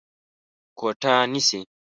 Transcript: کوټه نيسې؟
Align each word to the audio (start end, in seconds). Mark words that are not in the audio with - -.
کوټه 0.79 1.13
نيسې؟ 1.31 1.59